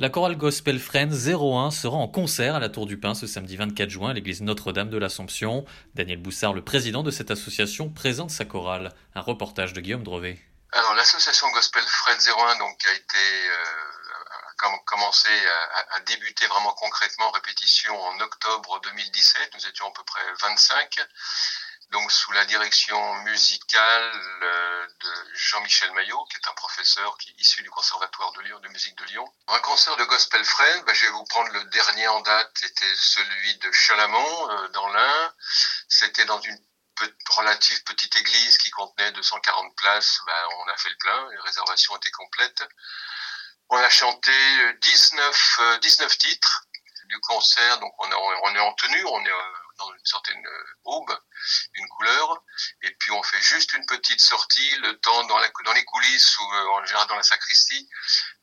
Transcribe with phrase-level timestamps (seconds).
[0.00, 3.58] La chorale Gospel Friends 01 sera en concert à la Tour du Pin ce samedi
[3.58, 5.66] 24 juin à l'église Notre-Dame de l'Assomption.
[5.94, 8.94] Daniel Boussard, le président de cette association, présente sa chorale.
[9.14, 10.38] Un reportage de Guillaume Drevet.
[10.72, 15.28] Alors l'association Gospel Friends 01 donc, a été euh, commencé
[15.94, 19.50] à, débuter vraiment concrètement en répétition en octobre 2017.
[19.52, 20.98] Nous étions à peu près 25
[21.90, 24.12] donc sous la direction musicale
[24.42, 28.68] euh, de Jean-Michel Maillot, qui est un professeur qui issu du Conservatoire de Lyon, de
[28.68, 29.24] musique de Lyon.
[29.48, 32.94] Un concert de Gospel Friend, ben, je vais vous prendre le dernier en date, c'était
[32.94, 35.34] celui de Chalamont, euh, dans l'Ain.
[35.88, 36.58] C'était dans une
[37.30, 40.20] relative petite église qui contenait 240 places.
[40.26, 42.62] Ben, on a fait le plein, les réservations étaient complètes.
[43.68, 44.32] On a chanté
[44.80, 46.62] 19, 19 titres
[47.06, 48.08] du concert, donc on,
[48.44, 49.32] on est en tenue, on est
[49.80, 50.46] dans une certaine
[50.84, 51.18] aube,
[51.74, 52.42] une couleur,
[52.82, 56.68] et puis on fait juste une petite sortie, le temps dans, les coulisses ou euh,
[56.68, 57.88] en général dans la sacristie,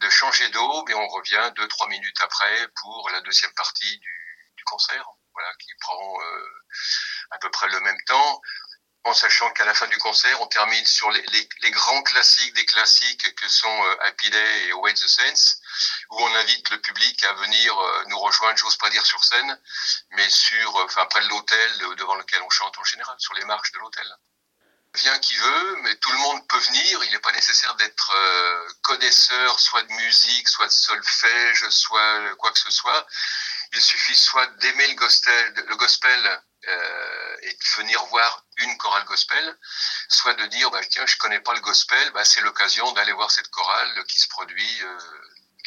[0.00, 4.64] de changer d'aube, et on revient deux trois minutes après pour la deuxième partie du,
[4.66, 6.62] concert, voilà, qui prend euh,
[7.32, 8.40] à peu près le même temps
[9.04, 13.34] en sachant qu'à la fin du concert, on termine sur les, grands classiques des classiques
[13.34, 15.60] que sont euh, Happy Day et Await the Saints,
[16.10, 19.60] où on invite le public à venir euh, nous rejoindre, j'ose pas dire sur scène,
[20.12, 23.44] mais sur, euh, enfin près de l'hôtel devant lequel on chante en général, sur les
[23.44, 24.06] marches de l'hôtel.
[24.94, 27.02] Vient qui veut, mais tout le monde peut venir.
[27.02, 32.52] Il n'est pas nécessaire d'être euh, connaisseur, soit de musique, soit de solfège, soit quoi
[32.52, 33.06] que ce soit.
[33.72, 39.04] Il suffit soit d'aimer le gospel, le gospel euh, et de venir voir une chorale
[39.04, 39.58] gospel,
[40.08, 43.30] soit de dire bah, tiens je connais pas le gospel, bah, c'est l'occasion d'aller voir
[43.30, 44.98] cette chorale qui se produit euh,